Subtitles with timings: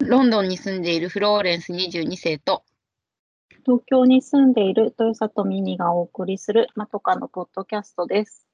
[0.00, 2.62] ロンドンに住んでいるフローレンス22世と、
[3.66, 8.46] 東京に住んでいる豊里ミニがお送りするまとかのポッドキャストです。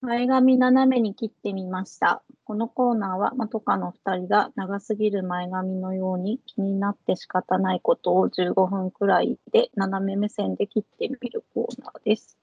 [0.00, 2.22] 前髪斜めに切ってみました。
[2.44, 12.38] このコーナーはまとかの2人が長すぎる前髪のように気になって仕方ないことを15分くらいで斜め目線で切ってみるコーナーです。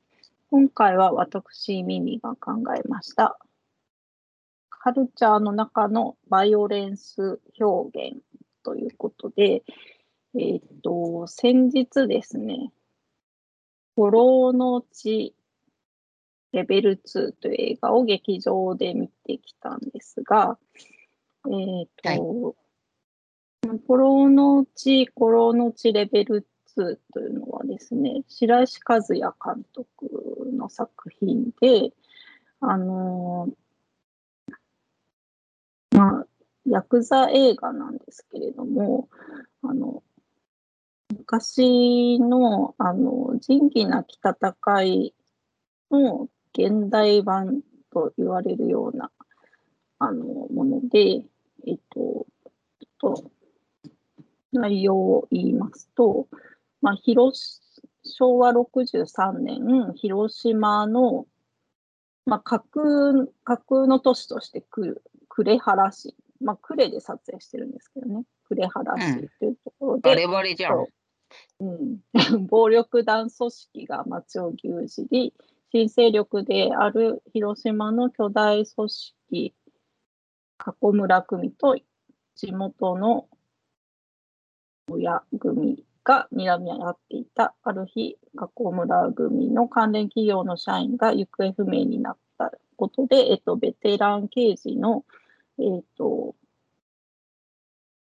[0.51, 3.39] 今回は私、ミミが考えました。
[4.69, 8.17] カルチャーの中のバイオレンス表現
[8.61, 9.63] ということで、
[10.35, 12.73] えーっと、先日ですね、
[13.95, 15.33] フォローの地
[16.51, 20.57] レベル2という映画を劇場で見てきたんですが、
[21.45, 22.19] えーっと、はい
[23.61, 30.09] フォローの地、コロの地レベル2というのはですね、白石和也監督
[30.53, 31.93] の作品で、
[32.59, 33.47] あの
[35.91, 36.25] まあ、
[36.65, 39.07] ヤクザ映画なんですけれども、
[39.63, 40.03] あの、
[41.17, 45.13] 昔の、あの、仁義なき戦い
[45.89, 49.11] の現代版と言われるような、
[49.99, 51.23] あの、もので、
[51.67, 52.25] えっと、
[52.79, 53.31] ちょっと、
[54.51, 56.27] 内容を言いますと、
[56.81, 57.60] まあ、広
[58.11, 61.25] 昭和63年、広島の、
[62.25, 70.85] まあ、架空、架空の都市としてく呉原市、まあ、呉で撮影してるんですけどね、呉原市というところで、バレバレじゃん。
[71.59, 71.99] うん、
[72.47, 75.33] 暴力団組織が町を牛耳り、
[75.71, 79.55] 新勢力である広島の巨大組織、
[80.57, 81.77] 加古村組と
[82.35, 83.29] 地元の
[84.89, 87.53] 親組が睨み合っていた。
[87.63, 95.05] ある日、加古村組の関連企業の社員が行方不明になったことで、えっと、ベテラン刑事の、
[95.59, 96.35] えっと、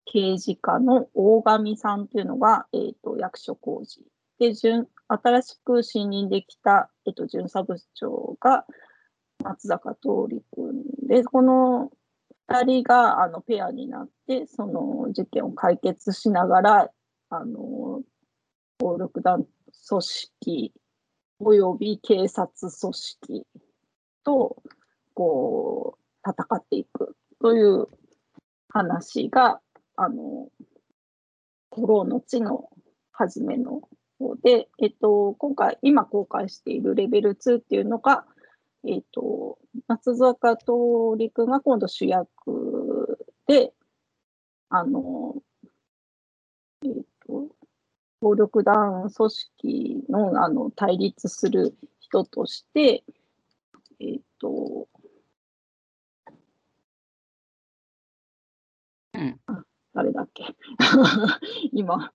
[0.05, 4.01] 刑事課の大神さんというのが、えっと、役所工事。
[4.39, 8.65] で、準新しく新任できた、えっと、巡査部長が
[9.43, 11.91] 松坂桃李君で、この
[12.49, 16.91] 2人があのペアになって、その事件を解決しながら、
[17.31, 18.01] あの
[18.77, 19.45] 暴力団
[19.87, 20.73] 組織
[21.39, 23.47] および警察組織
[24.23, 24.61] と
[25.13, 27.87] こう戦っていくという
[28.69, 29.59] 話が、
[29.95, 30.49] あの、
[31.69, 32.69] コロの地の
[33.11, 33.81] 初めの
[34.19, 38.25] 方で、えっと、今回、今公開しているレベル2っていうのが、
[38.87, 43.73] えっと、松坂桃李君が今度主役で、
[44.69, 45.35] あの、
[46.83, 46.91] えっ、
[48.21, 53.03] 暴力団組織のあの対立する人として、
[53.99, 54.87] えっと、
[59.13, 59.39] うん。
[59.93, 60.55] 誰だっけ？
[61.73, 62.13] 今、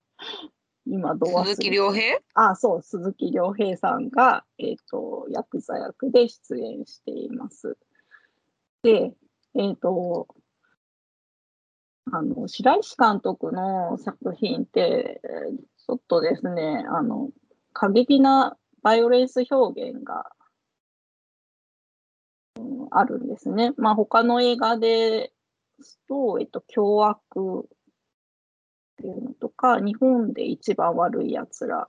[0.85, 2.19] 今どう鈴木亮平？
[2.33, 7.77] あ、そう、鈴木亮平さんが、えっ、と、ヤクザ役で出演しています。
[8.83, 9.13] で、
[9.55, 10.27] えっ、と、
[12.11, 15.21] あの、白石監督の作品って、
[15.85, 17.29] ちょっとですね、あの、
[17.73, 20.31] 過激なバイオレンス表現が、
[22.59, 23.73] うんあるんですね。
[23.77, 25.33] まあ、他の映画で
[25.81, 27.19] すと、えっと、凶悪
[27.65, 27.67] っ
[28.97, 31.87] ていうのとか、日本で一番悪い奴ら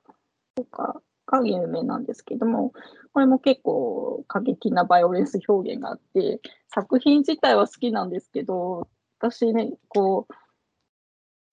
[0.55, 2.73] とかが有名なんですけども、
[3.13, 8.89] これも結構過激なバイオレンス表現があって、作品自体は好きなんですけど、
[9.21, 10.35] 私ね、こう、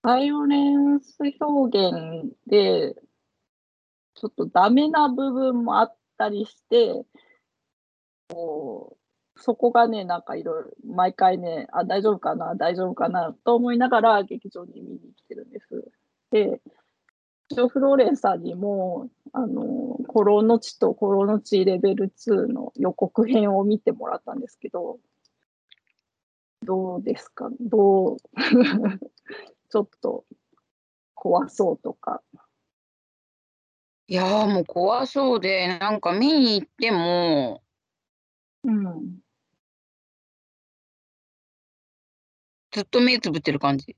[0.04, 2.94] バイオレンス表現で、
[4.14, 7.04] ちょっとダメな部分もあったりして、
[8.30, 8.98] こ
[9.36, 15.92] う、そこがね、なんかいろいろ、毎回ね、あ、大丈夫かな、大丈夫かな、と思いながら劇場に見に来てるんです。
[16.30, 16.62] で、
[17.50, 19.64] ジョ・フローレンさんにも、あの、
[20.08, 25.00] コロの地とコロの地レベル2の予告編を見てもらったんですけど、
[26.66, 27.50] どうですか？
[27.62, 28.18] どう、
[29.70, 30.26] ちょっと
[31.14, 32.22] 怖そうとか。
[34.08, 37.64] いやーもう怖そうで、なんか見に行っても、
[38.64, 39.20] うん。
[42.72, 43.96] ずっと目つぶってる感じ。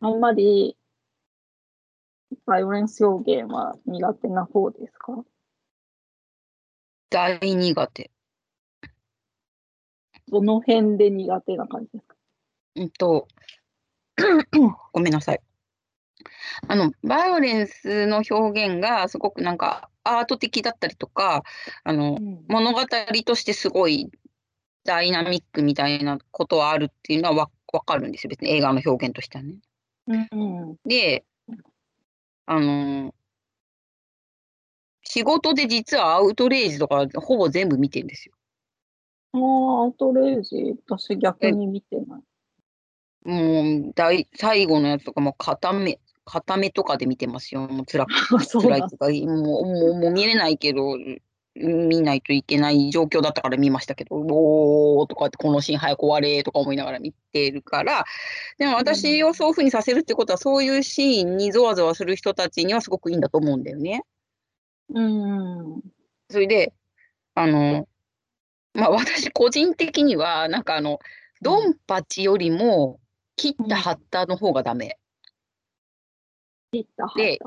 [0.00, 0.76] あんまり、
[2.44, 5.24] バイオレンス表現は苦手な方ですか？
[7.10, 8.10] 大苦手。
[10.28, 12.16] どの辺で苦手な感じですか？
[12.76, 13.28] うんと、
[14.92, 15.40] ごめんなさい。
[16.68, 21.42] あの、バイオレンスの表現がすごくなんかアート的だったりとか、
[21.84, 22.44] あの、うん。
[22.48, 22.80] 物語
[23.24, 24.10] としてすごい
[24.84, 29.56] ダイナミックみたいなことはあるっていうのはわ分かるんですよ、別に映画の表現としてはね。
[30.06, 30.76] うんうん。
[30.84, 31.24] で、
[32.46, 33.14] あの
[35.02, 38.34] 仕事で実はアウトレイジとかほぼ全部見てんですよ。
[39.36, 43.28] ああ、アウトレイジ、私逆に見てない。
[43.28, 47.68] もう、だい最後のやつとかも片目片目とかで見てますよ。
[47.68, 48.12] もう辛く
[48.60, 49.60] 辛いとか、もうも
[49.90, 50.96] うもう見れないけど、
[51.54, 58.04] 見ないといけない状況だったから見ましたけど、おーとかってこのシーン早く終われとか思いながら見てるから、
[58.58, 64.02] でも私をそういう風にさせるってことは、そういうシーンにゾワゾワする人たちにはすごくいいんだと思うんだよね。
[64.90, 65.80] うん。
[66.28, 66.74] それで、
[67.34, 67.88] あの、
[68.76, 70.98] まあ、私個人的には、なんかあの、
[71.40, 73.00] ドンパチよりも
[73.36, 74.98] 切ったハッターの方がダメ。
[76.72, 77.38] 切ったはで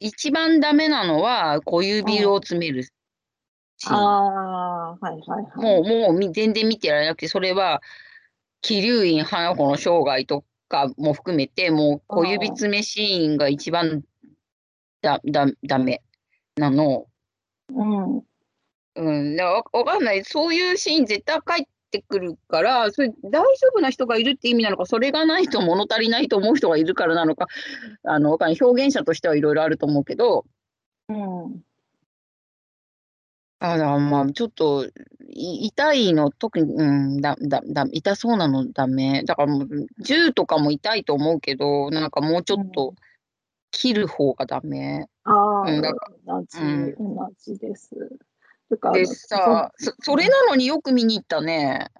[0.00, 3.94] 一番ダメなのは小指を詰めるシーン。
[3.94, 5.56] ああ、はいはいはい。
[5.56, 7.82] もう、もうみ全然見てられなくて、それは、
[8.60, 14.02] 桐生院花子の生涯とかも含めて、もう小指詰めシーンが一番
[15.02, 16.02] だ、だ、ダメ
[16.56, 17.06] なの。
[17.70, 18.27] うん。
[18.98, 20.24] うん、だからかんない。
[20.24, 27.46] そういうシーン絶対帰ってくるから、それ大丈夫な人がいるって意味なのか、それがないと物足りないと思う人がいるからなのか、
[28.02, 30.46] あの、わかんない表現者としてはいろいろあると思うけど、
[31.08, 31.62] うん。
[33.60, 34.86] あまあ、ちょっと、
[35.30, 39.24] い痛いの、特に、うん、だ、だ、だ、痛そうなのダメ。
[39.24, 39.68] だからもう、
[40.00, 42.94] 銃とかも痛いと思うけど、なんかもうちょっと
[43.70, 45.08] 切る方がダメ。
[45.24, 45.92] ああ、うんだ
[46.26, 47.90] 同じ、うん同じです。
[48.70, 51.90] でのさ、そ、それなのによく見に行ったね。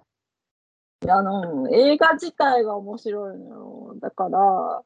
[1.01, 3.95] そあの、映画自体が面白いのよ。
[3.99, 4.83] だから、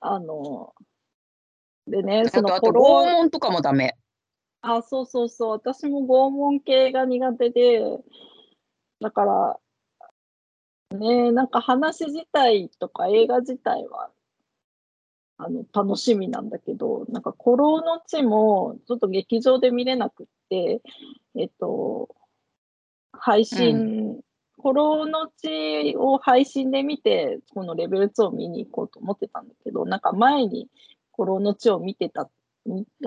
[0.00, 0.74] あの、
[1.86, 3.96] でね、そのあと、拷問とかもダメ。
[4.60, 7.80] あ、そうそうそう、私も拷問系が苦手で、
[9.00, 9.58] だから、
[10.98, 14.10] ね、なんか話自体とか映画自体は、
[15.44, 20.80] あの、楽しみなんだけど、なんか、古老の地も、ちょっと劇場で見れなくって、
[21.36, 22.14] えっと、
[23.12, 24.20] 配信、
[24.60, 30.68] 古老の地を配信で見て、このレベル2を見に行こうと思ってたんだけど、なんか前に
[31.16, 32.30] 古老の地を見てた、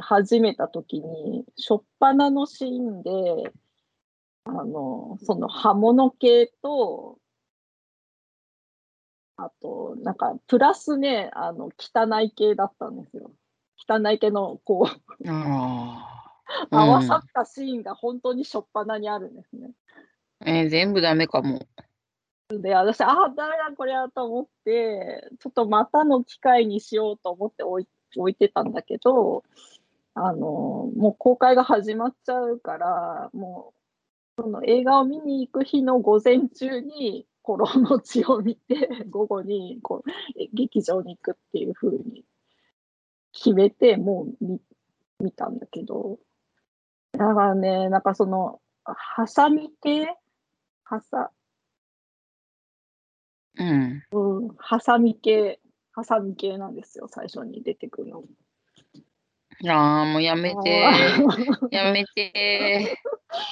[0.01, 3.53] 始めた時に、初っ端のシーンで、
[4.43, 7.17] あの、その刃物系と、
[9.37, 13.31] あと、なんか、プラスね、あの、汚い系だったんですよ。
[13.87, 14.89] 汚い系の、こ
[15.19, 15.29] う。
[16.71, 19.71] 合わさったシーンが本当に初っ端にあるんですね。
[20.45, 21.59] えー全部ダメかも。
[22.49, 29.43] で、私、ああ、ダメだ、これはと思って、ちょっとまたの機会にしようと思って置い置いてたんだけど、
[30.13, 33.73] あの、もう公開が始まっちゃうから、も
[34.37, 38.75] う、その映画を見に行く日の午前中に、コロの血を見て、
[39.07, 40.09] 午後にこう
[40.41, 42.25] え劇場に行くっていう風に
[43.33, 44.59] 決めて、もう見
[45.19, 46.17] 見たんだけど、
[47.11, 50.07] だからね、なんかその、ハサミ系？
[50.85, 51.31] はさ、
[53.57, 54.03] うん。
[54.11, 55.59] うん、ハサミ系、
[55.91, 58.23] ハサミ系なんですよ、最初に出てくるの。
[59.69, 60.79] ああ、もうやめて。
[61.69, 62.97] やめて。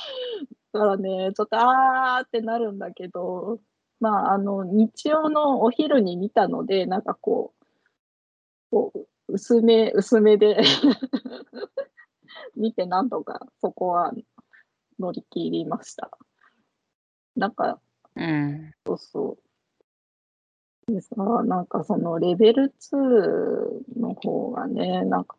[0.74, 3.60] だからね、ちょっとあーってなるんだけど、
[4.04, 7.66] まあ、あの、日曜のお昼に見たので、なんかこう、
[8.70, 10.58] こう薄め、薄めで
[12.58, 14.12] 見て、なんとかそこは
[15.00, 16.12] 乗り切りました。
[17.38, 17.80] なんか、
[18.18, 18.74] うん。
[18.86, 19.38] そうそ
[20.90, 20.92] う。
[20.92, 25.38] でさ、なんかそのレベル2の方がね、なんか、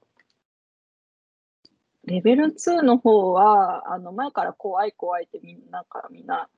[2.04, 6.48] レベル2の方は、あの、前から怖い怖いってみんなからみんな、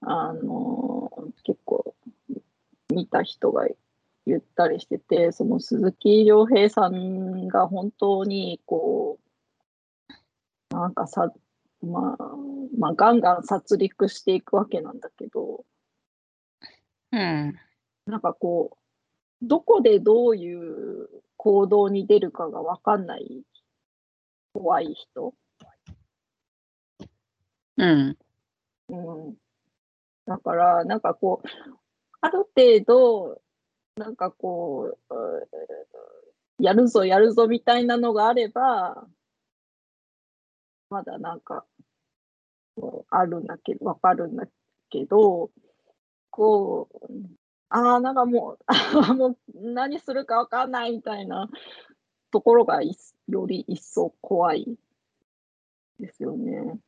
[0.00, 0.97] あの、
[1.48, 1.94] 結構
[2.90, 3.66] 見た人が
[4.26, 9.18] 言ったりしてて、その鈴木亮平さんが本当にこ
[10.70, 11.32] う、なんかさ、
[11.80, 12.24] まあ、
[12.76, 15.64] まあ、ガンガン殺戮していくわけなんだけど、
[17.12, 17.58] うん。
[18.04, 18.76] なんかこ
[19.42, 23.40] う、どこでどういう行動に出るかが分かんない
[24.52, 25.32] 怖い人。
[27.78, 28.18] うん。
[28.90, 28.94] う
[29.30, 29.36] ん。
[30.28, 31.48] だから、なんかこう、
[32.20, 33.40] ある程度、
[33.96, 35.48] なんかこう、う
[36.58, 39.08] やるぞやるぞみたいなのがあれば、
[40.90, 41.64] まだなんか、
[42.76, 44.46] こうあるんだけど、わかるんだ
[44.90, 45.50] けど、
[46.30, 47.06] こう、
[47.70, 48.68] ああ、なんかもう、
[49.14, 51.48] もう何するかわかんないみたいな
[52.30, 52.94] ところがい
[53.28, 54.78] より一層怖い
[55.98, 56.78] ですよね。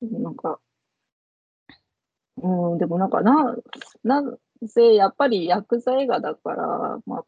[0.00, 0.58] なんか、
[2.38, 3.56] うん、でもなんかな、
[4.04, 4.22] な
[4.62, 7.24] ぜ、やっぱりヤクザ映画だから、まあ、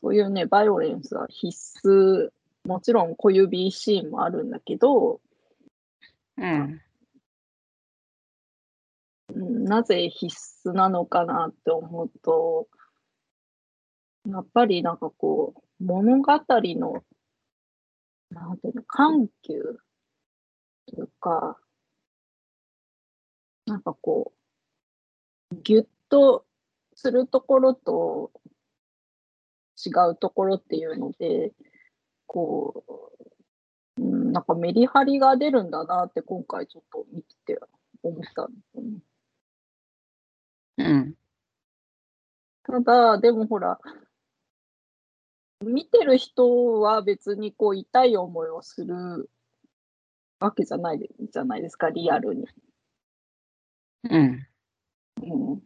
[0.00, 2.30] そういうね、バイオレンスは必須、
[2.64, 5.20] もちろん小指シーンもあるんだけど、
[6.36, 6.80] うん。
[9.34, 10.34] うんなぜ必
[10.66, 12.66] 須なのかなって思うと、
[14.26, 17.04] やっぱりなんかこう、物語の、
[18.30, 19.78] なんていうの、緩急
[20.86, 21.58] というか、
[23.66, 24.32] なんかこ
[25.52, 26.44] う、ぎゅっと
[26.94, 28.30] するところと
[29.84, 31.52] 違うところっていうので、
[32.26, 32.84] こ
[33.96, 37.60] う、うん、なんかメリハリが出るんだなって今回ちょっと見てて
[38.02, 38.98] 思ったんですよね。
[40.78, 41.14] うん。
[42.64, 43.78] ただ、でもほら、
[45.64, 49.30] 見てる人は別にこう痛い思いをする
[50.40, 52.46] わけじゃないでじゃないですか、リアルに。
[54.10, 54.47] うん。
[55.22, 55.62] うん、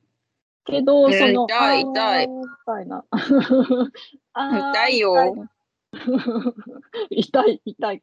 [0.65, 3.05] けど、えーその、痛い痛いみたいな。
[4.75, 5.49] 痛いよ。
[7.11, 8.03] 痛い、痛い。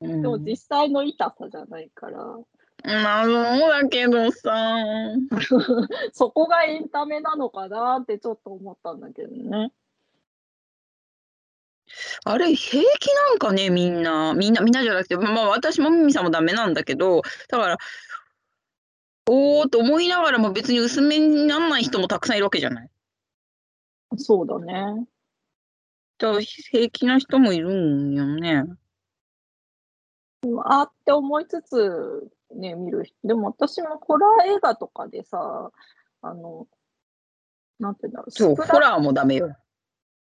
[0.00, 2.38] うんでも実際の痛さじゃないから、
[2.84, 3.34] まあ、そう
[3.70, 4.78] だけどさ。
[6.12, 9.72] そこがエンタメなのかなってちょっと思ったんだけどね。
[12.24, 14.32] あれ、平気なんかね、みんな。
[14.34, 17.76] みんな、みんなじゃなくて、まあ、私もミミさんもダメなんだけど、だから、
[19.28, 22.90] おーと思いながらも別に薄めにならない人もたくさんいるわけじゃない？
[24.16, 25.06] そうだね。
[26.18, 28.64] だから平気な人もいるんよね。
[30.64, 33.16] あって思いつつ、ね、見る人。
[33.24, 35.70] でも私もホラー映画とかでさ、
[36.22, 36.66] あの、
[37.78, 39.54] なんていうんだろう、そう、ホラーもダメよ。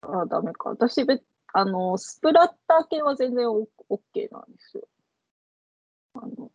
[0.02, 0.70] あ、ダメか。
[0.70, 4.88] 私べ、あの、スプラッター系は全然オッケーなんですよ。
[6.14, 6.50] あの、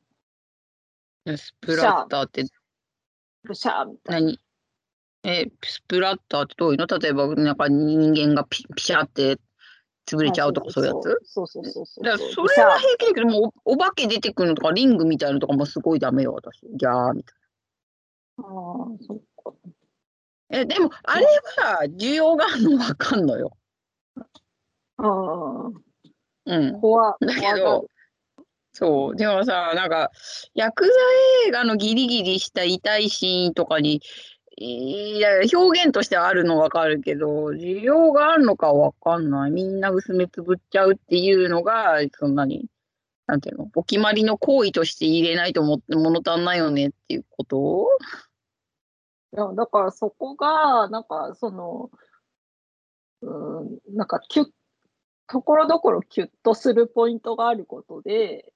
[1.25, 2.46] スプラッターって
[3.44, 4.27] ブシャーみたいな。
[4.27, 4.39] 何？
[5.25, 6.86] え、スプラッターってどういうの？
[6.86, 9.38] 例えば、なんか人間がピピシャって
[10.06, 11.20] 潰れちゃうとかそういうやつ？
[11.24, 16.62] そうそうそうそうだからそれは平気だけど、もうおお化け出てくるのとか、リングみたいなのとかもすごいダメよ、私。
[16.75, 17.38] ギャーみたい
[18.39, 18.46] ああ、
[19.06, 19.53] そっか。
[20.50, 20.60] な。
[20.60, 21.25] え、でも、あれ
[21.58, 23.56] は需要があるのわかんのよ。
[24.98, 25.72] ああ、
[26.46, 26.82] うん。
[26.82, 27.89] 怖だけどる、
[28.74, 29.15] そう。
[29.15, 30.12] でもさ、なんか、
[30.56, 30.92] ヤクザ
[31.48, 34.01] 映画のギリギリした痛いシーンとかに、
[34.58, 39.51] いや、表現としてはあるのわかるけど、需要があるのかわかんない。
[39.51, 42.65] みんな薄めつぶっちゃうっていうのが、そんなに、
[43.25, 47.88] なんていうの、お決まりの行為として入れないと思って物足んないよねっていうこと？
[49.36, 51.89] いや、だからそこが、なんかその、
[53.22, 54.48] うん、なんかキュッ、
[55.27, 58.51] ところどころキュッとするポイントがあることで、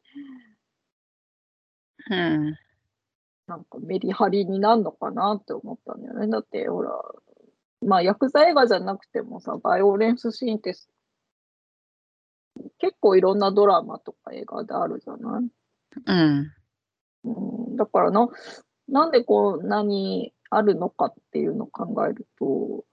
[2.09, 2.57] うん。
[3.47, 6.27] なんかメリハリになるのかなって思ったんだよね。
[6.27, 6.91] だって、ほら、
[7.81, 10.73] まあ、ヤクザ映画じゃなくてもさ、バイオレンスシーンって
[12.79, 15.49] 結構いろんなドラマとか映画であるじゃない？
[16.05, 16.53] うん。
[17.23, 18.27] うん、だからな、
[18.87, 22.85] なんでこんなにあるのかっていうのを考えると、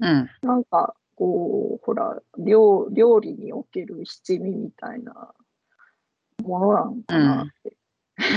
[0.00, 0.30] うん。
[0.42, 5.32] なんかこう、ほら、料料理における七味みたいな
[6.42, 7.76] ものなのかなって。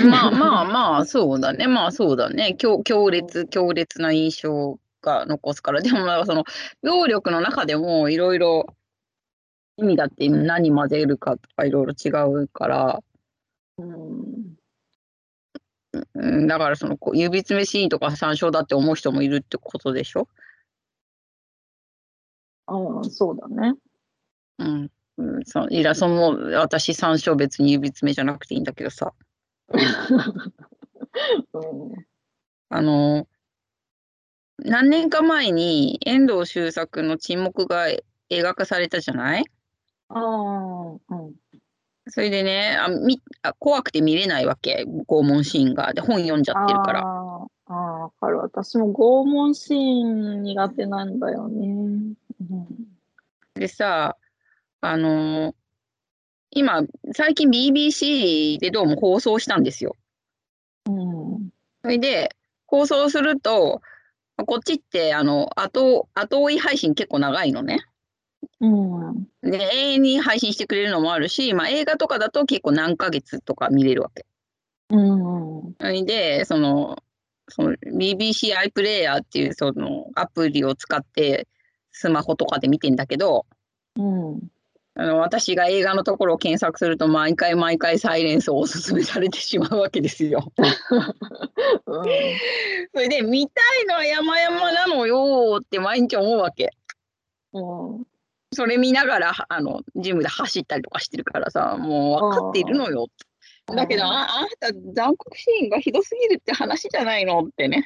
[0.09, 1.67] まあまあまあ、そうだね。
[1.67, 2.55] まあそうだね。
[2.57, 5.81] 強強烈、強烈な印象が残すから。
[5.81, 6.43] でも、なんかその、
[6.81, 8.65] 揚力の中でもいろいろ
[9.77, 12.09] 意味だって何混ぜるかとかいろいろ違
[12.43, 12.99] うから、
[13.77, 14.57] うん、
[16.15, 20.27] うん、だからそのこう指詰めシーンとか参照だって思う人もいるってことでしょ？
[22.67, 23.73] ああ、そうだね。
[24.59, 24.91] うん。
[25.17, 29.13] うん、そいや、その、私参照別に指詰めじゃなくていいんだけどさ。
[29.69, 29.77] う
[31.59, 32.05] ん、
[32.69, 33.27] あの、
[34.59, 37.87] 何年か前に遠藤周作の沈黙が
[38.29, 39.45] 映画化されたじゃない？
[40.09, 40.21] ああ、
[41.09, 41.33] うん。
[42.09, 45.93] それでねあみあ、怖くて見れないわけ、拷問シーンが。
[45.93, 47.01] で、本読んじゃってるから。
[47.01, 48.39] ああ、ああ、わかる。
[48.39, 52.13] 私も拷問シーン苦手なんだよね。
[52.39, 52.67] うん、
[53.55, 54.17] でさ、
[54.81, 55.55] あのー
[56.51, 56.81] 今、
[57.13, 59.95] 最近 BBC でどうも放送したんですよ。
[60.87, 61.49] うん、
[61.81, 63.81] それで、放送すると、
[64.37, 67.85] こっちって、あの、後、後追い配信結構長いのね。
[68.59, 74.25] うん、で、永遠に配信してくれるのもあるし、まあ映画とかだと結構何ヶ月とか見れるわけ。
[74.89, 76.97] うん、それで、その、
[77.49, 81.47] その BBC アイプレイヤーっていうそのアプリを使って
[81.97, 83.45] スマホとかで見てんだけど、
[83.95, 84.39] うん。
[84.99, 90.51] あの私が映画のところを検索すると毎回毎回サイレンスをおすすめされてしまうわけですよ。
[90.57, 92.05] うん。
[92.93, 96.71] それで見たいのは山々なのよって毎日思うわけ。
[97.53, 98.05] うん。
[98.53, 103.07] それ見ながらあのジムで走ったりとかしてるからさもう分かっているのよ。
[103.67, 107.85] だけどああなた残酷シーンがひどすぎるって話じゃないのってね。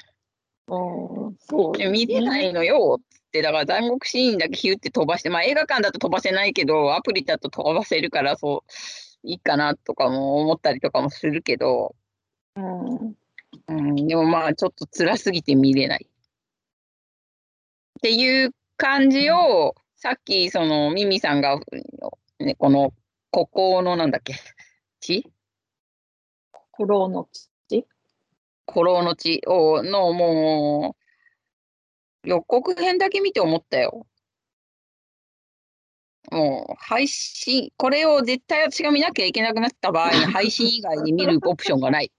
[0.68, 1.36] うん。
[1.40, 8.64] そう、で見れないのよってだから残酷シーンだけヒュって飛ばしてまあ映画館だと飛ばせないけどアプリだと飛ばせるからそ
[9.24, 11.96] ういいかなとかも思ったりとかもするけど、
[12.56, 13.16] うん。
[13.68, 16.08] うん、でもまあちょっと辛すぎて見れない。
[16.08, 21.60] っていう感じをさっきそのミミさんが、
[22.40, 22.94] ね、この
[23.30, 24.34] ここのなんだっけ？
[25.00, 25.30] 地
[26.72, 27.28] コロの
[27.68, 27.86] 地
[28.72, 31.01] 古老の地をのもう
[32.24, 34.06] 予告編だけ見て思ったよ。
[36.32, 42.12] もう配信、これを絶対私が見なきゃいけなくなった場合に 配信以外に見るオプションがない。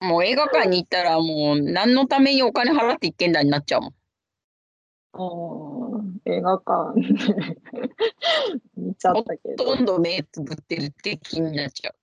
[0.00, 3.94] もう映画館に行ったらもう何のためにお金払って行ってんだになっちゃうもん。
[5.14, 6.20] うん。
[6.24, 7.06] 映画館で
[8.76, 9.64] 見ちゃったけど。
[9.64, 11.94] ほとんど目つぶってるって気になっちゃう。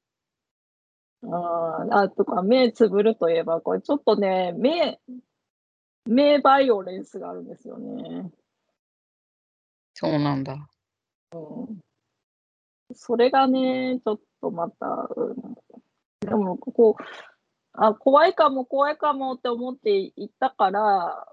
[1.24, 5.00] あーあとか、目つぶるといえば、これちょっとね、目、
[6.10, 8.32] 目バイオレンスがあるんですよね。
[9.94, 10.68] そうなんだ。
[12.96, 15.56] それがね、ちょっとまた、うん、
[16.22, 17.04] でも、こう、
[17.74, 21.28] あ、怖いかも、怖いかもって思って行ったから、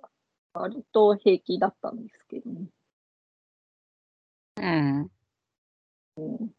[0.53, 2.67] 割と平気だったんですけどね。
[4.57, 6.51] うん。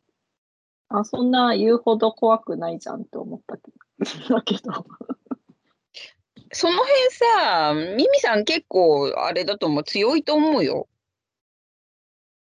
[0.90, 3.78] あ、そんな言うほど怖くないじゃんって思ったけど。
[6.52, 9.84] その辺さ、ミミさん結構あれだと思う。
[9.84, 10.88] 強いと思うよ。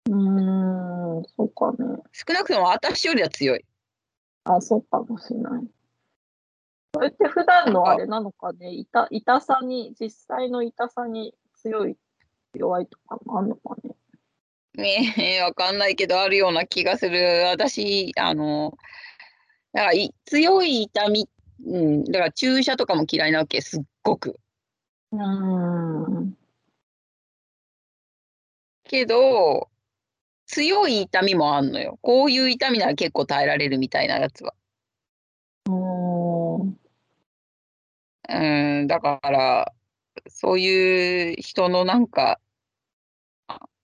[0.07, 2.01] うーん、そうかね。
[2.11, 3.65] 少なくとも私よりは強い。
[4.45, 5.63] あ、そうかもしれない。
[6.93, 11.95] それって普段のあれなのかね、痛痛さに、実際の痛さに強い、
[12.55, 13.95] 弱いとかもあるのかね？
[14.73, 17.43] ねえ、わかんないけど、あるような気がする。
[17.47, 18.77] 私、あの、
[19.73, 21.29] だからい強い痛み、
[21.65, 24.39] うん、だから注射とかも嫌いなわけ、すっごく。
[25.11, 26.37] うん。
[28.83, 29.69] けど、
[30.47, 31.97] 強い痛みもあんのよ。
[32.01, 34.53] こういう痛みなら結構耐えられるみたいなやつは。
[38.29, 38.87] うん。
[38.87, 39.71] だから、
[40.27, 42.39] そういう人のなんか、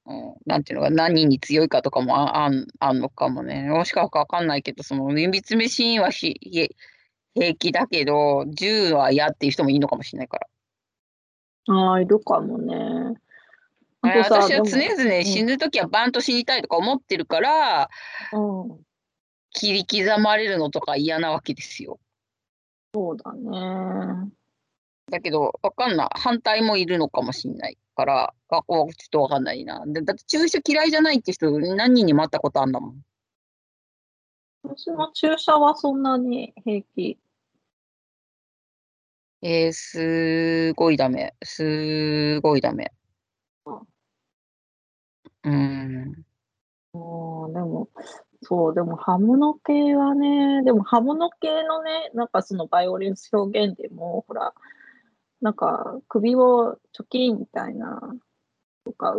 [0.06, 3.64] うん、なんていうのか、何に強いかとかもああんあんのかもね。
[3.70, 6.70] もしかわかんないけど、その、厳密めシーンはひへ
[7.38, 10.48] 平気だけど、銃は嫌っていう人もいいのかもしれないから。
[11.76, 13.16] ああ、いるかもね。
[14.02, 17.90] あれ私は常で々死ぬときはバンと死にたいとか思ってるから、
[18.32, 18.86] もうん、
[19.52, 22.00] 切り刻まれるのとか嫌なわけですよ。
[22.94, 24.32] そうだね。
[25.12, 26.10] だけど、わかんない。
[26.14, 29.84] 反対もいるのかもしれないから、あこうちょっとわかんないな。
[29.86, 33.02] でだって注射嫌いじゃないって人何人にも会ったことあんだもん。
[34.64, 37.18] 私も注射はそんなに平気。
[39.42, 41.36] えー、すごいダメ。
[41.44, 42.92] すごいダメ。
[45.44, 46.26] うん。
[46.94, 47.90] うん、でも、
[48.42, 54.54] そう、でも刃物系はね、でも刃物系のね、なんかそのバイオレンス表現でも、ほら、
[55.42, 58.02] なんか首をチョキンみたいな、
[58.86, 59.16] とか、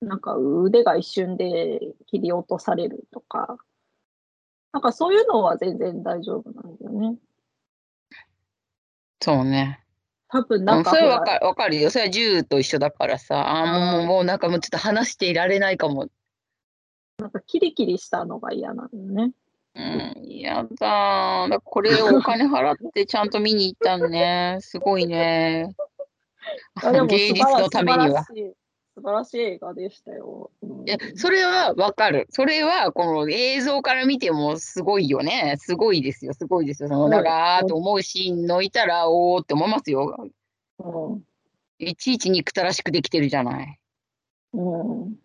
[0.00, 3.56] なんか腕が一瞬で切り落とされるとか、
[4.72, 7.18] なんかそういうのは全然大丈夫なんだよね。
[9.24, 9.80] そうね。
[10.28, 11.90] 多分うなんんかそれはわかるわかるよ。
[11.90, 13.62] それは銃と一緒だからさ。
[13.62, 16.08] あーもう、もう、なんかもうちょっと話していられないかも。
[17.18, 19.32] なんかキリキリしたのが嫌なのね。
[19.76, 21.48] うん、やだー。
[21.48, 24.58] だこれをお金払ってちゃんと見に行ったんね。
[24.60, 25.74] すごいね。
[27.08, 28.26] 芸術のためには。
[28.94, 30.52] 素晴らしい映画でしたよ。
[30.62, 32.26] うんいや、それはわかる。
[32.30, 35.56] それは、この映像から見てもすごいよね。
[35.58, 36.34] すごいですよ。
[36.34, 36.88] すごいですよ。
[36.88, 40.28] その、だから、あーと思うシーンのいたら、おーって思いますよ。
[40.78, 41.22] うん
[41.78, 43.80] いちいち憎たらしくできてるじゃない。
[44.52, 45.16] うん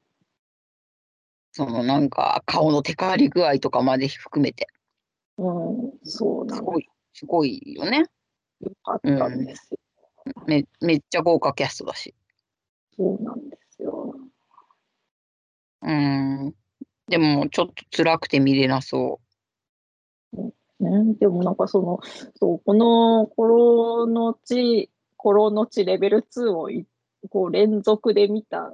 [1.52, 4.68] その、なんか、顔のテカり具合とかまで含めて。
[5.38, 8.06] うん、そうなんですごい、すごいよね。
[8.62, 9.80] すよかったんですよ。
[10.48, 12.16] めめっちゃ豪華キャストだし。
[12.96, 13.59] そうなんですよ。
[15.82, 16.56] うん。
[17.08, 19.20] でも、ちょっと辛くて見れなそ
[20.80, 22.00] ね、でもなんかその、
[22.36, 26.86] そう、このコロのち、コロのちレベル2をい
[27.30, 28.74] こう連続で見た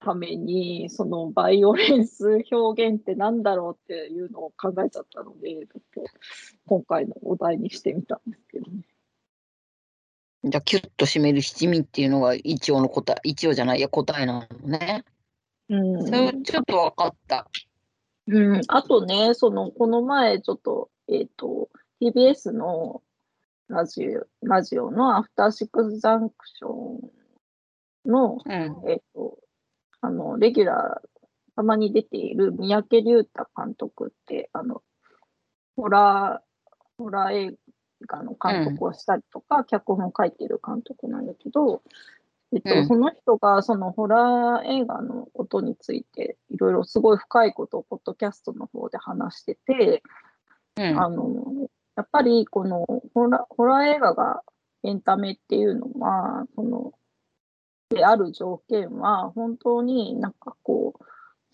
[0.00, 6.04] ために、そのバイオレンス表現ってなんだろうっていうのを考えちゃったので、ちょっと
[6.66, 8.82] 今回のお題にしてみたんですけどね。
[10.44, 15.04] じゃあ、キュッと締める七味っていうのが一応の答え、一応じゃないや答えなのね。
[15.68, 17.48] うんそれちょっと分かった。
[18.28, 21.68] うん、あとね、その、この前、ちょっと、えっ、と、
[22.00, 23.02] TBS の
[23.68, 28.90] ラジオ、ラジオのアフターシックスジャンクションの、うん。
[28.90, 29.38] えっ、と、
[30.00, 31.08] あの、レギュラー、
[31.54, 34.82] たまに出ている三宅龍太監督って、あの、
[35.76, 37.54] ホラー、ホラー映
[38.06, 41.82] 画の監督をしたりとか、脚本を書いている監督なんだけど、
[42.52, 50.02] えっと、うんその人がそのホラー映画のことについて、いろいろすごい深いことをポッドキャストの方で話してて、
[50.76, 51.02] うん。
[51.02, 54.42] あの、やっぱりこのホラホラー映画が
[54.84, 56.92] エンタメっていうのは、その、
[57.90, 61.04] である条件は、本当になんかこう、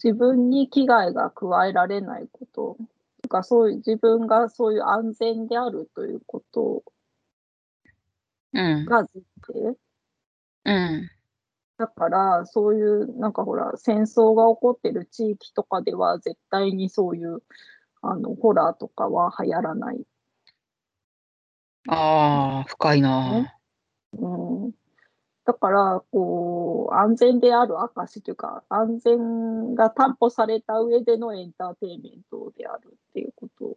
[0.02, 2.76] 自分に危害が加えられないこと、
[3.22, 6.82] とかそういう自分がそういう安全であるということ
[8.54, 8.84] うん。
[8.84, 9.60] が前提。
[9.60, 9.76] うん。
[11.78, 17.42] だから、そういう、なんかほら、戦争が起こってる地域とかでは、絶対にそういう、
[18.02, 20.00] あの、ホラーとかは流行らない。
[21.88, 23.58] ああ、深いな。
[24.18, 24.28] う
[24.68, 24.72] ん。
[25.44, 33.76] だから、こう、安全である証というか、安全が担保された上でのエンターテインメントであるっていうことを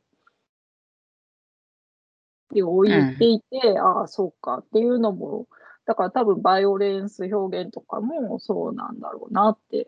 [2.81, 5.47] 言っていて、ああ、そうかっていうのも、
[5.85, 9.87] だから多分バイオレンス表現とかもそうなんだろうなって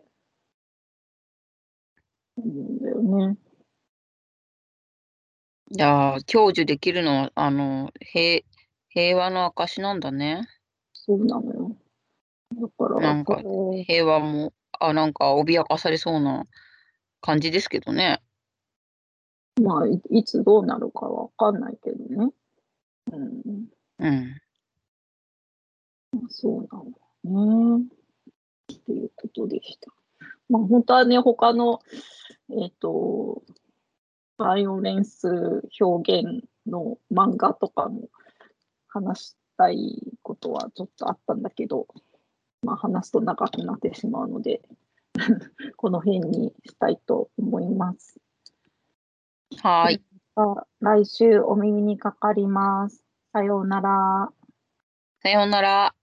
[2.36, 3.36] 思うんだよね。
[5.70, 8.42] いやー、享受できるのは、あの、平、
[8.88, 10.48] 平和の証なんだね。
[10.94, 11.76] そうなのよ。
[12.54, 13.42] だから、なんか
[13.86, 16.46] 平和も、あ、なんか脅かされそうな
[17.20, 18.22] 感じですけどね。
[19.62, 22.32] まあい、いつどうなるかわかんないけどね。
[23.12, 23.66] うん、
[23.98, 24.40] うん。
[26.28, 26.82] そうな
[27.32, 27.84] のね。
[28.72, 29.92] っていうことでした。
[30.48, 31.80] まあ、本当はね、他の、
[32.50, 33.42] えっ、と、
[34.38, 35.28] バイオレンス
[35.80, 38.08] 表現の漫画とかも
[38.86, 41.88] 話したいことはちょっとあったんだけど、
[42.62, 44.62] まあ、話すと長くなってしまうので、
[45.76, 48.16] この辺にしたいと思います。
[49.60, 50.02] はーい。
[50.36, 53.04] あ来週お耳にかかります。
[53.32, 54.32] さようなら。
[55.20, 55.97] さようなら。